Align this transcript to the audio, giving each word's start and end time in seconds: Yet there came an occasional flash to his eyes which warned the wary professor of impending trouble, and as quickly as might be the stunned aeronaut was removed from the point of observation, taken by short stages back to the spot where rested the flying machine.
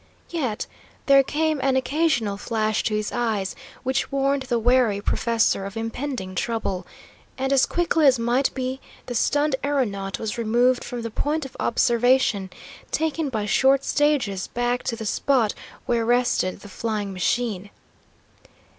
Yet 0.31 0.65
there 1.05 1.21
came 1.21 1.59
an 1.61 1.75
occasional 1.75 2.35
flash 2.35 2.81
to 2.85 2.95
his 2.95 3.11
eyes 3.11 3.53
which 3.83 4.11
warned 4.11 4.41
the 4.41 4.57
wary 4.57 4.99
professor 4.99 5.63
of 5.63 5.77
impending 5.77 6.33
trouble, 6.33 6.87
and 7.37 7.53
as 7.53 7.67
quickly 7.67 8.07
as 8.07 8.17
might 8.17 8.51
be 8.55 8.79
the 9.05 9.13
stunned 9.13 9.57
aeronaut 9.63 10.17
was 10.17 10.39
removed 10.39 10.83
from 10.83 11.03
the 11.03 11.11
point 11.11 11.45
of 11.45 11.55
observation, 11.59 12.49
taken 12.89 13.29
by 13.29 13.45
short 13.45 13.83
stages 13.85 14.47
back 14.47 14.81
to 14.85 14.95
the 14.95 15.05
spot 15.05 15.53
where 15.85 16.03
rested 16.03 16.61
the 16.61 16.67
flying 16.67 17.13
machine. 17.13 17.69